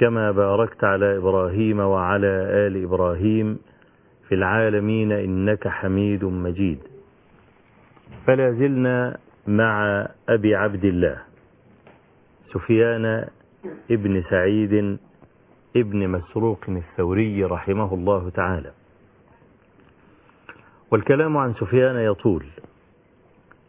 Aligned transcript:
كما 0.00 0.30
باركت 0.30 0.84
على 0.84 1.16
إبراهيم 1.16 1.80
وعلى 1.80 2.26
آل 2.66 2.84
إبراهيم 2.84 3.58
في 4.28 4.34
العالمين 4.34 5.12
إنك 5.12 5.68
حميد 5.68 6.24
مجيد. 6.24 6.78
فلا 8.26 8.52
زلنا 8.52 9.18
مع 9.46 10.06
أبي 10.28 10.54
عبد 10.54 10.84
الله 10.84 11.18
سفيان 12.52 13.28
ابن 13.90 14.22
سعيد 14.30 14.98
ابن 15.76 16.08
مسروق 16.08 16.64
الثوري 16.68 17.44
رحمه 17.44 17.94
الله 17.94 18.30
تعالى. 18.30 18.70
والكلام 20.90 21.36
عن 21.36 21.54
سفيان 21.54 21.96
يطول 21.96 22.44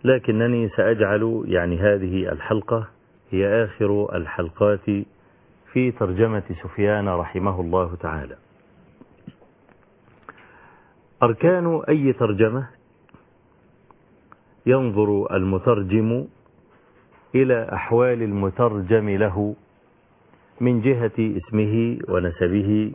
لكنني 0.04 0.70
سأجعل 0.70 1.44
يعني 1.48 1.78
هذه 1.78 2.32
الحلقة 2.32 2.88
هي 3.32 3.64
آخر 3.64 4.16
الحلقات 4.16 5.06
في 5.74 5.92
ترجمة 5.92 6.44
سفيان 6.64 7.10
رحمه 7.10 7.62
الله 7.62 7.96
تعالى. 7.96 8.36
أركان 11.24 11.82
أي 11.90 12.14
ترجمة؟ 12.14 12.68
ينظر 14.66 15.36
المترجم 15.36 16.26
إلى 17.36 17.70
أحوال 17.74 18.22
المترجم 18.24 19.10
له 19.10 19.56
من 20.62 20.82
جهة 20.82 21.12
اسمه 21.20 21.98
ونسبه 22.10 22.92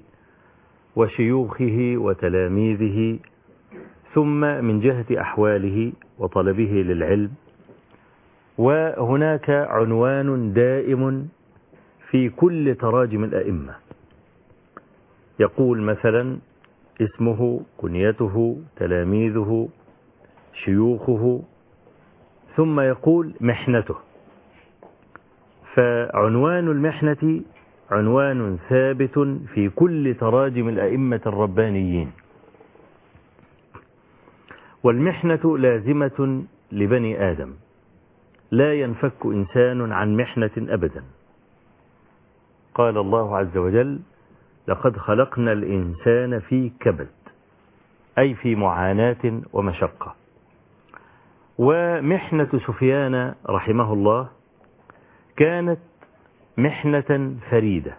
وشيوخه 0.97 1.95
وتلاميذه 1.97 3.19
ثم 4.15 4.41
من 4.41 4.81
جهة 4.81 5.21
أحواله 5.21 5.93
وطلبه 6.19 6.73
للعلم 6.87 7.31
وهناك 8.59 9.51
عنوان 9.51 10.53
دائم 10.53 11.29
في 12.11 12.29
كل 12.29 12.75
تراجم 12.75 13.25
الأئمة. 13.25 13.75
يقول 15.41 15.83
مثلا 15.83 16.39
اسمه 17.01 17.61
كنيته 17.77 18.63
تلاميذه 18.77 19.69
شيوخه 20.55 21.43
ثم 22.57 22.81
يقول 22.81 23.35
محنته. 23.41 23.97
فعنوان 25.75 26.69
المحنة 26.69 27.41
عنوان 27.91 28.59
ثابت 28.69 29.19
في 29.55 29.69
كل 29.69 30.15
تراجم 30.21 30.69
الأئمة 30.69 31.21
الربانيين. 31.27 32.13
والمحنة 34.83 35.59
لازمة 35.59 36.45
لبني 36.73 37.31
آدم. 37.31 37.55
لا 38.51 38.75
ينفك 38.75 39.27
إنسان 39.27 39.93
عن 39.93 40.17
محنة 40.17 40.51
أبدا. 40.59 41.03
قال 42.77 42.99
الله 42.99 43.37
عز 43.37 43.57
وجل 43.57 43.99
لقد 44.69 44.97
خلقنا 44.97 45.53
الإنسان 45.53 46.41
في 46.41 46.73
كبد 46.81 47.09
أي 48.19 48.35
في 48.35 48.55
معاناة 48.55 49.41
ومشقة. 49.53 50.15
ومحنة 51.59 52.49
سفيان 52.67 53.35
رحمه 53.49 53.93
الله 53.93 54.29
كانت 55.37 55.79
محنة 56.59 57.37
فريدة 57.51 57.97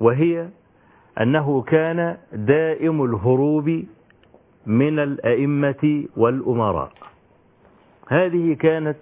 وهي 0.00 0.48
أنه 1.20 1.62
كان 1.62 2.16
دائم 2.32 3.04
الهروب 3.04 3.84
من 4.66 4.98
الأئمة 4.98 6.04
والأمراء. 6.16 6.92
هذه 8.08 8.54
كانت 8.54 8.96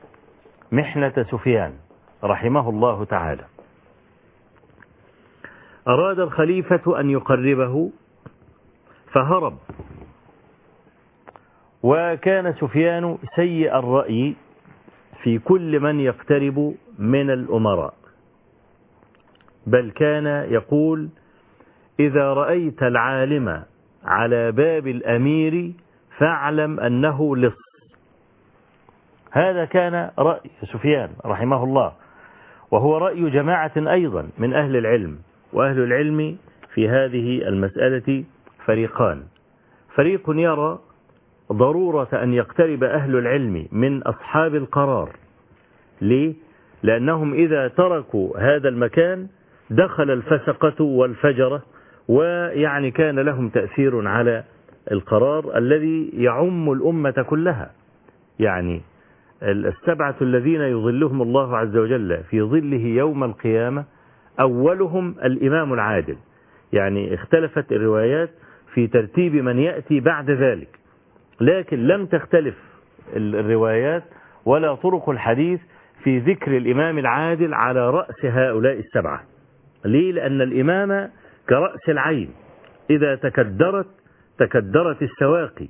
محنة 0.72 1.27
سفيان 1.31 1.72
رحمه 2.25 2.71
الله 2.71 3.04
تعالى. 3.04 3.44
أراد 5.88 6.20
الخليفة 6.20 7.00
أن 7.00 7.10
يقربه 7.10 7.91
فهرب. 9.14 9.58
وكان 11.82 12.54
سفيان 12.54 13.18
سيء 13.36 13.78
الرأي 13.78 14.36
في 15.22 15.38
كل 15.38 15.80
من 15.80 16.00
يقترب 16.00 16.74
من 16.98 17.30
الأمراء. 17.30 17.94
بل 19.66 19.91
كان 19.91 20.26
يقول 20.26 21.08
إذا 22.00 22.32
رأيت 22.32 22.82
العالم 22.82 23.64
على 24.04 24.52
باب 24.52 24.86
الأمير 24.86 25.72
فاعلم 26.18 26.80
أنه 26.80 27.36
لص. 27.36 27.70
هذا 29.30 29.64
كان 29.64 30.10
رأي 30.18 30.50
سفيان 30.62 31.10
رحمه 31.26 31.64
الله 31.64 31.92
وهو 32.70 32.98
رأي 32.98 33.30
جماعة 33.30 33.72
أيضا 33.76 34.28
من 34.38 34.54
أهل 34.54 34.76
العلم. 34.76 35.18
وأهل 35.52 35.78
العلم 35.80 36.36
في 36.74 36.88
هذه 36.88 37.48
المسألة 37.48 38.24
فريقان 38.66 39.22
فريق 39.94 40.22
يرى 40.28 40.78
ضرورة 41.52 42.08
أن 42.12 42.34
يقترب 42.34 42.84
أهل 42.84 43.16
العلم 43.16 43.66
من 43.72 44.02
أصحاب 44.02 44.54
القرار 44.54 45.10
ليه؟ 46.00 46.34
لأنهم 46.82 47.34
إذا 47.34 47.68
تركوا 47.68 48.38
هذا 48.38 48.68
المكان 48.68 49.26
دخل 49.70 50.10
الفسقة 50.10 50.84
والفجرة 50.84 51.62
ويعني 52.08 52.90
كان 52.90 53.18
لهم 53.18 53.48
تأثير 53.48 54.08
على 54.08 54.44
القرار 54.92 55.56
الذي 55.58 56.10
يعم 56.14 56.72
الأمة 56.72 57.24
كلها 57.28 57.70
يعني 58.38 58.82
السبعة 59.42 60.16
الذين 60.22 60.60
يظلهم 60.60 61.22
الله 61.22 61.56
عز 61.56 61.76
وجل 61.76 62.22
في 62.30 62.42
ظله 62.42 62.86
يوم 62.86 63.24
القيامة 63.24 63.84
أولهم 64.40 65.14
الإمام 65.24 65.72
العادل. 65.72 66.16
يعني 66.72 67.14
اختلفت 67.14 67.72
الروايات 67.72 68.30
في 68.74 68.86
ترتيب 68.86 69.34
من 69.34 69.58
يأتي 69.58 70.00
بعد 70.00 70.30
ذلك. 70.30 70.78
لكن 71.40 71.86
لم 71.86 72.06
تختلف 72.06 72.54
الروايات 73.16 74.02
ولا 74.44 74.74
طرق 74.74 75.08
الحديث 75.10 75.60
في 76.04 76.18
ذكر 76.18 76.56
الإمام 76.56 76.98
العادل 76.98 77.54
على 77.54 77.90
رأس 77.90 78.24
هؤلاء 78.24 78.78
السبعة. 78.78 79.22
ليه؟ 79.84 80.12
لأن 80.12 80.40
الإمام 80.40 81.10
كرأس 81.48 81.88
العين. 81.88 82.30
إذا 82.91 83.15
تكدرت 83.15 83.86
تكدرت 84.38 85.03
السواقي. 85.03 85.68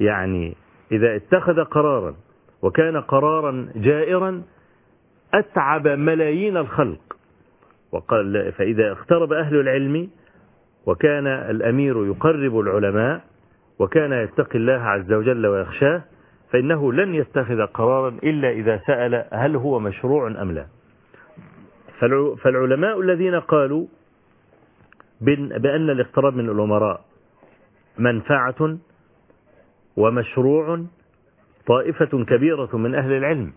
يعني 0.00 0.56
إذا 0.92 1.16
اتخذ 1.16 1.64
قرارا 1.64 2.14
وكان 2.62 2.96
قرارا 2.96 3.68
جائرا 3.76 4.42
أتعب 5.34 5.88
ملايين 5.88 6.56
الخلق. 6.56 7.15
وقال 7.96 8.52
فإذا 8.52 8.92
اقترب 8.92 9.32
أهل 9.32 9.60
العلم 9.60 10.08
وكان 10.86 11.26
الأمير 11.26 12.06
يقرب 12.06 12.60
العلماء 12.60 13.24
وكان 13.78 14.12
يتقي 14.12 14.58
الله 14.58 14.72
عز 14.72 15.12
وجل 15.12 15.46
ويخشاه 15.46 16.02
فإنه 16.52 16.92
لن 16.92 17.14
يتخذ 17.14 17.66
قرارا 17.66 18.08
إلا 18.08 18.50
إذا 18.50 18.80
سأل 18.86 19.24
هل 19.32 19.56
هو 19.56 19.78
مشروع 19.78 20.42
أم 20.42 20.52
لا. 20.52 20.66
فالعلماء 22.42 23.00
الذين 23.00 23.34
قالوا 23.40 23.86
بأن 25.20 25.90
الاقتراب 25.90 26.36
من 26.36 26.48
الأمراء 26.48 27.04
منفعة 27.98 28.78
ومشروع 29.96 30.84
طائفة 31.66 32.24
كبيرة 32.24 32.76
من 32.76 32.94
أهل 32.94 33.12
العلم 33.12 33.52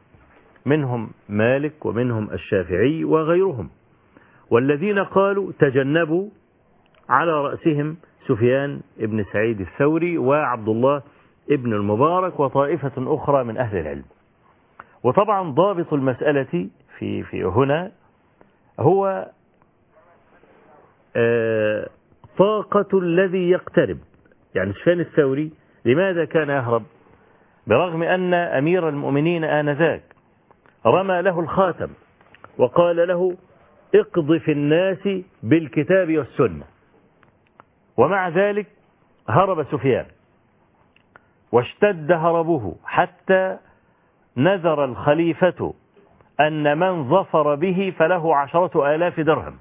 منهم 0.66 1.12
مالك 1.30 1.86
ومنهم 1.86 2.30
الشافعي 2.32 3.04
وغيرهم. 3.04 3.70
والذين 4.52 5.00
قالوا 5.00 5.52
تجنبوا 5.60 6.30
على 7.10 7.32
رأسهم 7.32 7.98
سفيان 8.28 8.82
بن 8.98 9.26
سعيد 9.34 9.62
الثوري 9.62 10.18
وعبد 10.18 10.70
الله 10.70 11.02
ابن 11.52 11.74
المبارك 11.74 12.40
وطائفة 12.40 12.92
أخرى 12.98 13.44
من 13.44 13.58
أهل 13.58 13.78
العلم. 13.78 14.04
وطبعا 15.04 15.50
ضابط 15.52 15.94
المسألة 15.94 16.70
في 16.98 17.24
في 17.24 17.44
هنا 17.44 17.92
هو 18.80 19.30
آه، 21.16 21.90
طاقة 22.38 23.00
الذي 23.00 23.50
يقترب. 23.50 23.98
يعني 24.56 24.74
سفيان 24.74 25.00
الثوري 25.00 25.52
لماذا 25.86 26.26
كان 26.26 26.50
يهرب؟ 26.50 26.84
برغم 27.68 28.04
أن 28.04 28.34
أمير 28.34 28.90
المؤمنين 28.90 29.44
آنذاك 29.44 30.04
رمى 30.86 31.22
له 31.22 31.40
الخاتم 31.40 31.90
وقال 32.58 33.08
له 33.08 33.38
اقض 33.96 34.38
في 34.38 34.52
الناس 34.52 35.10
بالكتاب 35.44 36.18
والسنة. 36.18 36.66
ومع 37.98 38.30
ذلك 38.30 38.68
هرب 39.30 39.64
سفيان. 39.64 40.06
واشتد 41.52 42.12
هربه 42.12 42.76
حتى 42.86 43.58
نذر 44.38 44.86
الخليفة 44.86 45.74
أن 46.40 46.78
من 46.78 47.10
ظفر 47.10 47.56
به 47.56 47.94
فله 47.98 48.36
عشرة 48.36 48.96
آلاف 48.96 49.20
درهم. 49.20 49.58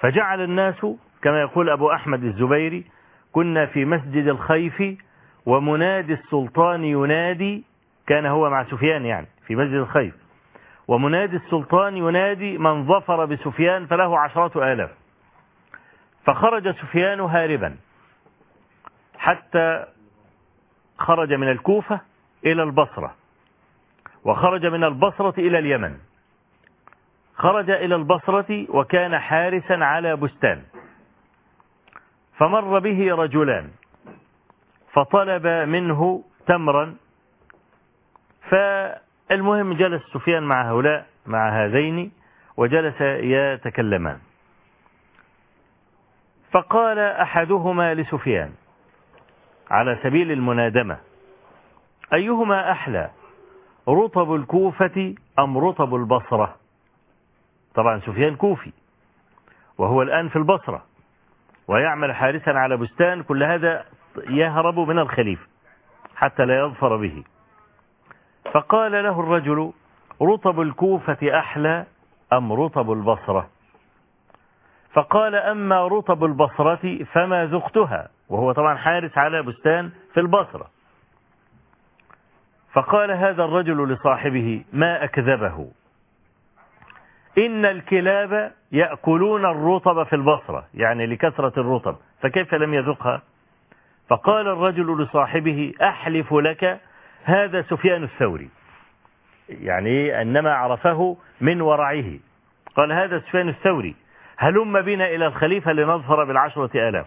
فجعل 0.00 0.40
الناس 0.40 0.86
كما 1.22 1.40
يقول 1.40 1.70
أبو 1.70 1.92
أحمد 1.92 2.24
الزبيري 2.24 2.84
كنا 3.32 3.66
في 3.66 3.84
مسجد 3.84 4.26
الخيف 4.26 4.82
ومنادي 5.46 6.12
السلطان 6.12 6.84
ينادي 6.84 7.64
كان 8.06 8.26
هو 8.26 8.50
مع 8.50 8.64
سفيان 8.64 9.04
يعني 9.04 9.26
في 9.46 9.56
مسجد 9.56 9.74
الخيف. 9.74 10.14
ومنادي 10.88 11.36
السلطان 11.36 11.96
ينادي 11.96 12.58
من 12.58 12.86
ظفر 12.86 13.24
بسفيان 13.24 13.86
فله 13.86 14.18
عشرة 14.18 14.72
آلاف. 14.72 14.90
فخرج 16.26 16.70
سفيان 16.70 17.20
هاربا. 17.20 17.76
حتى 19.18 19.84
خرج 20.98 21.32
من 21.32 21.48
الكوفة 21.48 22.00
إلى 22.46 22.62
البصرة. 22.62 23.14
وخرج 24.24 24.66
من 24.66 24.84
البصرة 24.84 25.34
إلى 25.38 25.58
اليمن. 25.58 25.98
خرج 27.34 27.70
إلى 27.70 27.94
البصرة 27.94 28.66
وكان 28.70 29.18
حارسا 29.18 29.84
على 29.84 30.16
بستان. 30.16 30.62
فمر 32.38 32.78
به 32.78 33.14
رجلان. 33.14 33.70
فطلب 34.92 35.46
منه 35.46 36.24
تمرا. 36.46 36.96
فالمهم 39.28 39.72
جلس 39.72 40.02
سفيان 40.12 40.42
مع 40.42 40.70
هؤلاء 40.70 41.06
مع 41.26 41.64
هذين 41.64 42.12
وجلس 42.56 43.00
يتكلمان. 43.00 44.18
فقال 46.52 46.98
أحدهما 46.98 47.94
لسفيان 47.94 48.52
على 49.70 49.98
سبيل 50.02 50.32
المنادمة 50.32 50.98
أيهما 52.12 52.72
أحلى 52.72 53.10
رطب 53.88 54.34
الكوفة 54.34 55.14
أم 55.38 55.58
رطب 55.58 55.94
البصرة؟ 55.94 56.56
طبعا 57.74 58.00
سفيان 58.00 58.36
كوفي 58.36 58.72
وهو 59.78 60.02
الآن 60.02 60.28
في 60.28 60.36
البصرة 60.36 60.84
ويعمل 61.68 62.14
حارسا 62.14 62.50
على 62.50 62.76
بستان 62.76 63.22
كل 63.22 63.42
هذا 63.42 63.84
يهرب 64.28 64.78
من 64.78 64.98
الخليفة 64.98 65.46
حتى 66.16 66.44
لا 66.44 66.58
يظفر 66.58 66.96
به. 66.96 67.24
فقال 68.52 68.92
له 68.92 69.20
الرجل 69.20 69.72
رطب 70.22 70.60
الكوفة 70.60 71.38
أحلى 71.38 71.86
أم 72.32 72.52
رطب 72.52 72.92
البصرة؟ 72.92 73.48
فقال 74.92 75.34
أما 75.34 75.86
رطب 75.88 76.24
البصرة 76.24 77.04
فما 77.04 77.46
ذقتها 77.46 78.08
وهو 78.28 78.52
طبعا 78.52 78.74
حارس 78.76 79.18
على 79.18 79.42
بستان 79.42 79.90
في 80.14 80.20
البصرة. 80.20 80.70
فقال 82.72 83.10
هذا 83.10 83.44
الرجل 83.44 83.88
لصاحبه 83.92 84.64
ما 84.72 85.04
أكذبه؟ 85.04 85.68
إن 87.38 87.64
الكلاب 87.64 88.52
يأكلون 88.72 89.44
الرطب 89.44 90.02
في 90.02 90.16
البصرة 90.16 90.66
يعني 90.74 91.06
لكثرة 91.06 91.52
الرطب 91.60 91.96
فكيف 92.22 92.54
لم 92.54 92.74
يذقها 92.74 93.22
فقال 94.08 94.48
الرجل 94.48 95.02
لصاحبه 95.02 95.72
أحلف 95.82 96.32
لك 96.34 96.80
هذا 97.28 97.62
سفيان 97.62 98.02
الثوري. 98.02 98.48
يعني 99.48 100.22
أنما 100.22 100.54
عرفه 100.54 101.16
من 101.40 101.60
ورعه. 101.60 102.18
قال 102.76 102.92
هذا 102.92 103.18
سفيان 103.18 103.48
الثوري 103.48 103.96
هلم 104.38 104.80
بنا 104.80 105.06
إلى 105.06 105.26
الخليفة 105.26 105.72
لنظفر 105.72 106.24
بالعشرة 106.24 106.88
آلاف. 106.88 107.06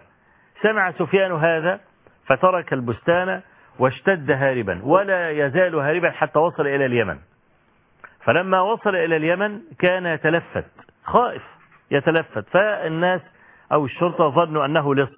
سمع 0.62 0.90
سفيان 0.90 1.32
هذا 1.32 1.80
فترك 2.26 2.72
البستان 2.72 3.40
واشتد 3.78 4.30
هاربا 4.30 4.80
ولا 4.84 5.30
يزال 5.30 5.74
هاربا 5.74 6.10
حتى 6.10 6.38
وصل 6.38 6.66
إلى 6.66 6.86
اليمن. 6.86 7.18
فلما 8.24 8.60
وصل 8.60 8.96
إلى 8.96 9.16
اليمن 9.16 9.60
كان 9.78 10.06
يتلفت 10.06 10.70
خائف 11.04 11.42
يتلفت. 11.90 12.48
فالناس 12.48 13.20
أو 13.72 13.84
الشرطة 13.84 14.28
ظنوا 14.28 14.64
أنه 14.64 14.94
لص 14.94 15.12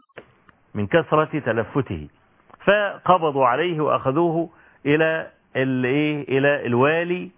من 0.74 0.86
كثرة 0.86 1.38
تلفته. 1.38 2.08
فقبضوا 2.66 3.46
عليه 3.46 3.80
وأخذوه 3.80 4.50
إلى 4.86 5.30
إلى 5.56 6.66
الوالي 6.66 7.30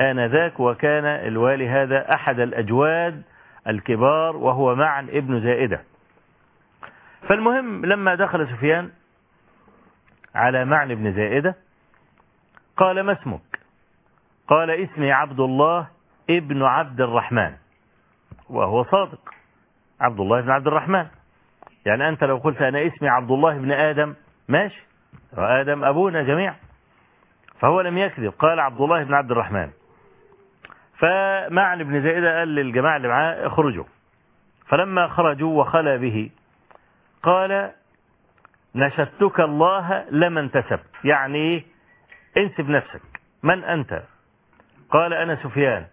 آنذاك 0.00 0.60
وكان 0.60 1.04
الوالي 1.04 1.68
هذا 1.68 2.14
أحد 2.14 2.40
الأجواد 2.40 3.22
الكبار 3.68 4.36
وهو 4.36 4.74
معا 4.74 5.00
ابن 5.00 5.40
زائدة. 5.40 5.82
فالمهم 7.28 7.86
لما 7.86 8.14
دخل 8.14 8.48
سفيان 8.48 8.90
على 10.34 10.64
معن 10.64 10.94
بن 10.94 11.12
زائدة 11.12 11.54
قال 12.76 13.00
ما 13.00 13.12
اسمك؟ 13.12 13.60
قال 14.48 14.70
اسمي 14.70 15.12
عبد 15.12 15.40
الله 15.40 15.86
ابن 16.30 16.62
عبد 16.62 17.00
الرحمن 17.00 17.52
وهو 18.50 18.84
صادق 18.84 19.34
عبد 20.00 20.20
الله 20.20 20.40
بن 20.40 20.50
عبد 20.50 20.66
الرحمن. 20.66 21.06
يعني 21.86 22.08
أنت 22.08 22.24
لو 22.24 22.36
قلت 22.36 22.62
أنا 22.62 22.86
اسمي 22.86 23.08
عبد 23.08 23.30
الله 23.30 23.58
بن 23.58 23.72
آدم 23.72 24.14
ماشي 24.48 24.82
وآدم 25.36 25.84
أبونا 25.84 26.22
جميعا. 26.22 26.56
فهو 27.60 27.80
لم 27.80 27.98
يكذب. 27.98 28.32
قال 28.38 28.60
عبد 28.60 28.80
الله 28.80 29.04
بن 29.04 29.14
عبد 29.14 29.30
الرحمن. 29.30 29.70
فمعن 30.98 31.84
بن 31.84 32.02
زائدة 32.02 32.38
قال 32.38 32.48
للجماعة 32.48 32.96
اللي 32.96 33.08
معاه 33.08 33.46
اخرجوا. 33.46 33.84
فلما 34.66 35.08
خرجوا 35.08 35.60
وخلى 35.60 35.98
به 35.98 36.30
قال 37.22 37.72
نشدتك 38.74 39.40
الله 39.40 40.04
لما 40.10 40.40
انتسبت 40.40 40.90
يعني 41.04 41.66
انسب 42.36 42.68
نفسك. 42.68 43.02
من 43.42 43.64
أنت؟ 43.64 44.02
قال 44.90 45.14
أنا 45.14 45.36
سفيان. 45.36 45.86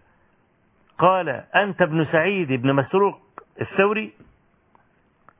قال 0.98 1.28
أنت 1.56 1.82
ابن 1.82 2.06
سعيد 2.12 2.52
ابن 2.52 2.74
مسروق 2.74 3.20
الثوري؟ 3.60 4.12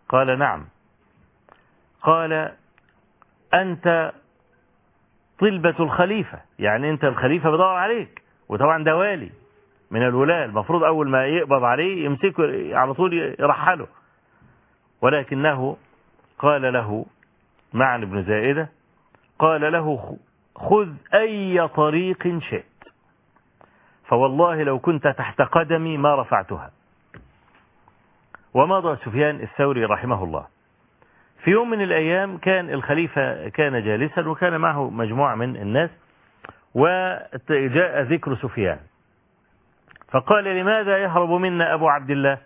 قال 0.09 0.39
نعم. 0.39 0.69
قال 2.03 2.53
أنت 3.55 4.13
طلبة 5.43 5.75
الخليفة. 5.81 6.41
يعني 6.59 6.91
أنت 6.91 7.05
الخليفة 7.05 7.51
بدور 7.51 7.75
عليك 7.75 8.23
وطبعا 8.49 8.85
ده 8.85 8.97
والي 8.97 9.31
من 9.91 10.03
الولاة 10.03 10.45
المفروض 10.45 10.85
أول 10.85 11.09
ما 11.09 11.27
يقبض 11.27 11.65
عليه 11.65 12.05
يمسكه 12.05 12.77
على 12.79 12.95
طول 12.95 13.13
يرحله. 13.41 13.87
ولكنه 15.01 15.77
قال 16.39 16.73
له 16.73 17.07
معن 17.73 18.05
بن 18.05 18.23
زائدة 18.25 18.69
قال 19.39 19.73
له 19.73 20.17
خذ 20.57 20.89
أي 21.15 21.69
طريق 21.69 22.39
شئت. 22.39 22.65
فوالله 24.05 24.63
لو 24.63 24.79
كنت 24.79 25.09
تحت 25.09 25.43
قدمي 25.43 25.97
ما 25.97 26.23
رفعتها. 26.23 26.71
ومضى 28.55 28.97
سفيان 28.97 29.41
الثوري 29.41 29.85
رحمه 29.85 30.25
الله. 30.25 30.47
في 31.45 31.51
يوم 31.51 31.71
من 31.71 31.83
الأيام 31.83 32.39
كان 32.39 32.71
الخليفة 32.71 33.49
كان 33.49 33.85
جالسا 33.85 34.29
وكان 34.29 34.61
معه 34.61 34.91
مجموعة 34.91 35.35
من 35.35 35.57
الناس 35.57 35.91
وجاء 36.75 38.03
ذكر 38.03 38.37
سفيان. 38.37 38.79
فقال 40.09 40.45
لماذا 40.45 40.99
يهرب 40.99 41.31
منا 41.31 41.75
أبو 41.75 41.89
عبد 41.89 42.11
الله؟ 42.11 42.39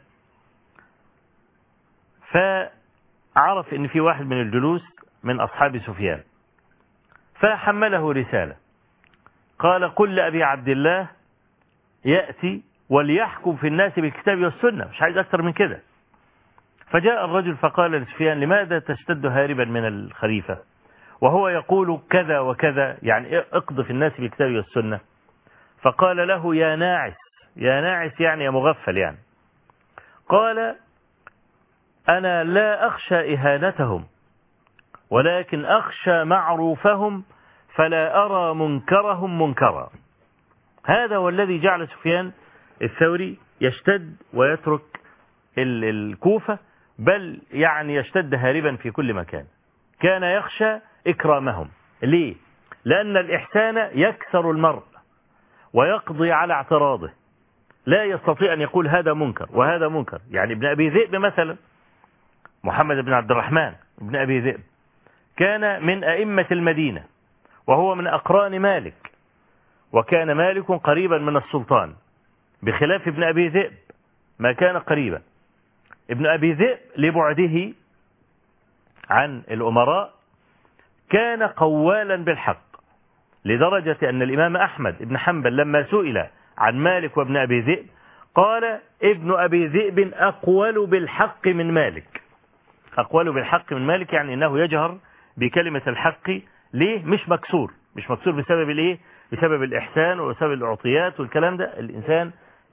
فعرف 2.31 3.75
إن 3.75 3.89
في 3.89 4.01
واحد 4.01 4.25
من 4.27 4.41
الجلوس 4.41 4.83
من 5.23 5.41
أصحاب 5.41 5.79
سفيان. 5.79 6.21
فحمله 7.41 8.13
رسالة. 8.13 8.57
قال 9.59 9.95
قل 9.95 10.15
لأبي 10.15 10.43
عبد 10.45 10.69
الله 10.69 11.07
يأتي 12.05 12.63
وليحكم 12.89 13.57
في 13.57 13.67
الناس 13.67 13.93
بالكتاب 13.93 14.39
والسنة. 14.39 14.89
مش 14.89 15.03
عايز 15.03 15.19
أكثر 15.19 15.43
من 15.43 15.53
كده. 15.53 15.81
فجاء 16.91 17.25
الرجل 17.25 17.57
فقال 17.57 17.91
لسفيان 17.91 18.41
لماذا 18.41 18.79
تشتد 18.79 19.27
هاربا 19.27 19.65
من 19.65 19.87
الخليفة؟ 19.87 20.59
وهو 21.21 21.49
يقول 21.49 22.01
كذا 22.11 22.39
وكذا 22.41 22.99
يعني 23.03 23.39
اقض 23.39 23.83
في 23.83 23.91
الناس 23.91 24.13
بالكتاب 24.19 24.55
والسنة. 24.55 25.01
فقال 25.83 26.29
له 26.29 26.57
يا 26.57 26.77
ناعس 26.77 27.17
يا 27.57 27.81
ناعس 27.81 28.21
يعني 28.21 28.45
يا 28.45 28.51
مغفل 28.51 28.97
يعني. 28.97 29.19
قال 30.29 30.77
أنا 32.09 32.45
لا 32.45 32.87
أخشى 32.87 33.35
إهانتهم 33.35 34.07
ولكن 35.11 35.65
أخشى 35.65 36.25
معروفهم 36.25 37.25
فلا 37.75 38.25
أرى 38.25 38.55
منكرهم 38.55 39.43
منكرا. 39.43 39.91
هذا 40.85 41.17
هو 41.17 41.29
الذي 41.29 41.61
جعل 41.61 41.89
سفيان 41.89 42.33
الثوري 42.83 43.39
يشتد 43.61 44.17
ويترك 44.35 45.01
الكوفة 45.59 46.59
بل 46.99 47.41
يعني 47.53 47.95
يشتد 47.95 48.35
هاربا 48.35 48.77
في 48.77 48.91
كل 48.91 49.15
مكان. 49.15 49.45
كان 50.01 50.23
يخشى 50.23 50.79
إكرامهم. 51.07 51.69
ليه؟ 52.03 52.35
لأن 52.85 53.17
الإحسان 53.17 53.91
يكسر 53.95 54.51
المرء 54.51 54.83
ويقضي 55.73 56.33
على 56.33 56.55
اعتراضه. 56.55 57.11
لا 57.87 58.05
يستطيع 58.05 58.53
أن 58.53 58.61
يقول 58.61 58.89
هذا 58.89 59.13
منكر 59.13 59.49
وهذا 59.53 59.89
منكر. 59.89 60.21
يعني 60.31 60.53
ابن 60.53 60.67
أبي 60.67 60.89
ذئب 60.89 61.17
مثلا 61.17 61.57
محمد 62.65 62.97
بن 62.97 63.13
عبد 63.13 63.31
الرحمن 63.31 63.73
ابن 64.03 64.17
أبي 64.17 64.41
ذئب 64.41 64.61
كان 65.37 65.87
من 65.87 66.05
أئمة 66.05 66.47
المدينة 66.51 67.05
وهو 67.67 67.95
من 67.95 68.07
أقران 68.07 68.61
مالك 68.61 69.13
وكان 69.93 70.33
مالك 70.33 70.71
قريبا 70.73 71.19
من 71.19 71.37
السلطان. 71.37 71.95
بخلاف 72.63 73.09
ابن 73.09 73.23
أبي 73.23 73.49
ذئب 73.49 73.73
ما 74.39 74.53
كان 74.53 74.79
قريبا. 74.79 75.23
ابن 76.11 76.27
أبي 76.27 76.53
ذئب 76.53 76.79
لبعده 76.97 77.73
عن 79.11 79.43
الأمراء 79.51 80.13
كان 81.11 81.43
قوالا 81.43 82.17
بالحق 82.17 82.67
لدرجة 83.45 83.97
أن 84.03 84.23
الإمام 84.23 84.57
أحمد 84.57 84.97
بن 85.01 85.19
حنبل 85.19 85.57
لما 85.57 85.83
سئل 85.91 86.27
عن 86.59 86.77
مالك 86.77 87.17
وابن 87.17 87.37
أبي 87.37 87.61
ذئب 87.61 87.87
قال 88.35 88.81
ابن 89.03 89.33
أبي 89.33 89.67
ذئب 89.67 90.13
أقول 90.15 90.87
بالحق 90.87 91.47
من 91.49 91.75
مالك. 91.75 92.23
أقول 92.99 93.33
بالحق 93.33 93.73
من 93.73 93.87
مالك 93.87 94.13
يعني 94.13 94.35
أنه 94.35 94.59
يجهر 94.59 94.99
بكلمة 95.37 95.83
الحق 95.87 96.31
ليه؟ 96.73 97.05
مش 97.05 97.29
مكسور 97.29 97.73
مش 97.97 98.11
مكسور 98.11 98.33
بسبب 98.33 98.71
الإيه؟ 98.71 98.99
بسبب 99.33 99.63
الإحسان 99.63 100.21
وبسبب 100.21 100.53
الأعطيات 100.53 101.21
والكلام 101.21 101.57
ده. 101.57 101.79
الإنسان 101.79 102.31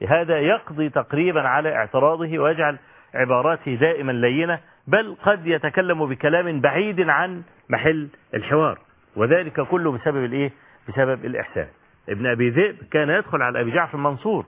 هذا 0.08 0.40
يقضي 0.40 0.90
تقريبا 0.90 1.42
على 1.48 1.75
اعتراضه 1.75 2.40
ويجعل 2.40 2.78
عباراته 3.13 3.75
دائما 3.75 4.12
لينة 4.12 4.60
بل 4.88 5.15
قد 5.24 5.48
يتكلم 5.48 6.05
بكلام 6.05 6.62
بعيد 6.62 7.10
عن 7.10 7.43
محل 7.70 8.08
الحوار. 8.34 8.79
وذلك 9.15 9.62
كله 9.62 9.91
بسبب 9.91 10.25
الإيه؟ 10.25 10.51
بسبب 10.88 11.25
الإحسان. 11.25 11.67
ابن 12.10 12.27
أبي 12.27 12.50
ذئب 12.50 12.75
كان 12.91 13.10
يدخل 13.10 13.41
على 13.41 13.62
أبي 13.62 13.72
جعفر 13.72 13.98
المنصور 13.98 14.46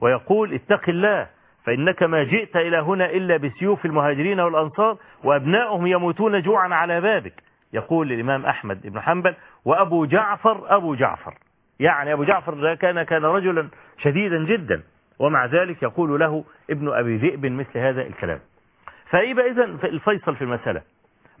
ويقول 0.00 0.54
اتق 0.54 0.88
الله 0.88 1.26
فإنك 1.64 2.02
ما 2.02 2.22
جئت 2.22 2.56
إلى 2.56 2.78
هنا 2.78 3.10
إلا 3.10 3.36
بسيوف 3.36 3.84
المهاجرين 3.84 4.40
والأنصار 4.40 4.96
وأبنائهم 5.24 5.86
يموتون 5.86 6.42
جوعا 6.42 6.74
على 6.74 7.00
بابك. 7.00 7.42
يقول 7.72 8.12
الإمام 8.12 8.46
أحمد 8.46 8.86
بن 8.86 9.00
حنبل 9.00 9.34
وأبو 9.64 10.04
جعفر 10.04 10.76
أبو 10.76 10.94
جعفر. 10.94 11.34
يعني 11.80 12.12
أبو 12.12 12.24
جعفر 12.24 12.74
كان 12.74 13.02
كان 13.02 13.24
رجلا 13.24 13.68
شديدا 13.98 14.44
جدا. 14.44 14.82
ومع 15.18 15.46
ذلك 15.46 15.82
يقول 15.82 16.20
له 16.20 16.44
ابن 16.70 16.88
أبي 16.88 17.16
ذئب 17.16 17.46
مثل 17.46 17.78
هذا 17.78 18.02
الكلام. 18.02 18.40
فإذا 19.10 19.42
إذن 19.42 19.62
الفيصل 19.84 20.36
في 20.36 20.42
المسألة 20.42 20.82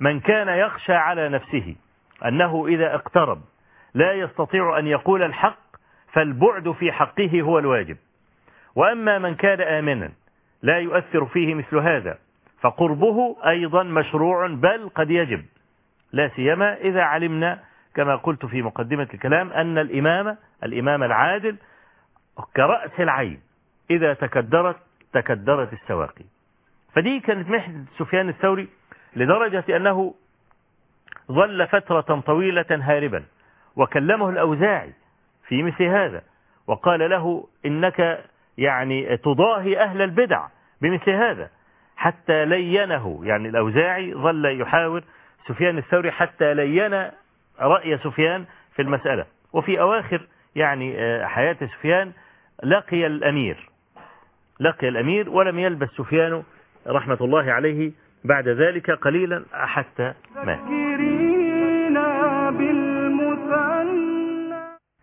من 0.00 0.20
كان 0.20 0.48
يخشى 0.48 0.92
على 0.92 1.28
نفسه 1.28 1.76
أنه 2.24 2.66
إذا 2.66 2.94
اقترب 2.94 3.40
لا 3.94 4.12
يستطيع 4.12 4.78
أن 4.78 4.86
يقول 4.86 5.22
الحق 5.22 5.58
فالبعد 6.12 6.72
في 6.72 6.92
حقه 6.92 7.40
هو 7.40 7.58
الواجب. 7.58 7.96
وأما 8.74 9.18
من 9.18 9.34
كان 9.34 9.60
آمنا 9.60 10.12
لا 10.62 10.78
يؤثر 10.78 11.26
فيه 11.26 11.54
مثل 11.54 11.76
هذا 11.76 12.18
فقربه 12.60 13.36
أيضا 13.46 13.82
مشروع 13.82 14.46
بل 14.46 14.90
قد 14.94 15.10
يجب. 15.10 15.44
لا 16.12 16.28
سيما 16.28 16.76
إذا 16.76 17.02
علمنا 17.02 17.60
كما 17.94 18.16
قلت 18.16 18.46
في 18.46 18.62
مقدمة 18.62 19.08
الكلام 19.14 19.50
أن 19.50 19.78
الإمام 19.78 20.36
الإمام 20.64 21.02
العادل 21.02 21.56
كرأس 22.56 23.00
العين. 23.00 23.47
إذا 23.90 24.14
تكدرت 24.14 24.76
تكدرت 25.12 25.72
السواقي. 25.72 26.24
فدي 26.94 27.20
كانت 27.20 27.48
محنة 27.48 27.84
سفيان 27.98 28.28
الثوري 28.28 28.68
لدرجة 29.16 29.76
أنه 29.76 30.14
ظل 31.32 31.66
فترة 31.66 32.20
طويلة 32.20 32.66
هاربا. 32.70 33.24
وكلمه 33.76 34.30
الأوزاعي 34.30 34.92
في 35.48 35.62
مثل 35.62 35.82
هذا 35.82 36.22
وقال 36.66 37.10
له 37.10 37.48
إنك 37.66 38.24
يعني 38.58 39.16
تضاهي 39.16 39.78
أهل 39.78 40.02
البدع 40.02 40.46
بمثل 40.80 41.10
هذا. 41.10 41.50
حتى 41.96 42.44
لينه 42.44 43.20
يعني 43.22 43.48
الأوزاعي 43.48 44.14
ظل 44.14 44.60
يحاور 44.60 45.04
سفيان 45.48 45.78
الثوري 45.78 46.10
حتى 46.10 46.54
لين 46.54 47.10
رأي 47.60 47.98
سفيان 47.98 48.44
في 48.72 48.82
المسألة. 48.82 49.26
وفي 49.52 49.80
أواخر 49.80 50.26
يعني 50.54 50.96
حياة 51.26 51.56
سفيان 51.60 52.12
لقي 52.64 53.06
الأمير. 53.06 53.70
لقي 54.60 54.88
الأمير 54.88 55.30
ولم 55.30 55.58
يلبس 55.58 55.88
سفيان 55.88 56.42
رحمة 56.86 57.18
الله 57.20 57.52
عليه 57.52 57.92
بعد 58.24 58.48
ذلك 58.48 58.90
قليلا 58.90 59.44
حتى 59.52 60.12
مات. 60.44 60.60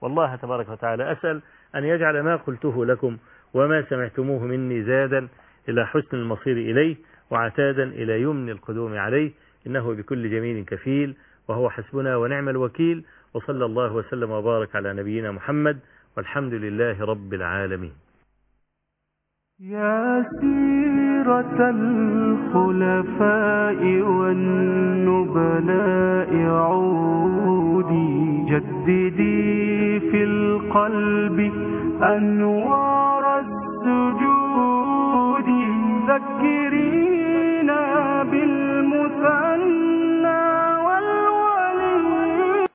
والله 0.02 0.36
تبارك 0.36 0.70
وتعالى 0.70 1.12
أسأل 1.12 1.42
أن 1.76 1.84
يجعل 1.84 2.20
ما 2.20 2.36
قلته 2.36 2.86
لكم 2.86 3.18
وما 3.54 3.82
سمعتموه 3.90 4.44
مني 4.44 4.84
زادا 4.84 5.28
إلى 5.70 5.88
حسن 5.88 6.18
المصير 6.18 6.58
إليه 6.58 6.96
وعتادا 7.32 7.84
إلى 7.84 8.22
يمن 8.22 8.50
القدوم 8.50 8.98
عليه. 8.98 9.32
إنه 9.68 9.94
بكل 9.94 10.30
جميل 10.30 10.66
كفيل 10.66 11.16
وهو 11.48 11.70
حسبنا 11.70 12.16
ونعم 12.16 12.50
الوكيل. 12.50 13.06
وصلى 13.34 13.66
الله 13.66 13.94
وسلم 13.94 14.32
وبارك 14.32 14.76
على 14.76 14.94
نبينا 14.94 15.32
محمد 15.32 15.80
والحمد 16.18 16.54
لله 16.54 17.06
رب 17.06 17.34
العالمين. 17.34 18.05
يا 19.60 20.26
سيرة 20.42 21.70
الخلفاء 21.70 23.22
والنبلاء 24.02 25.56
عودي 26.50 28.46
جددي 28.50 30.00
في 30.00 30.24
القلب 30.24 31.52
أنوار 32.04 33.40
السجود 33.40 34.66
ذكري 36.10 36.75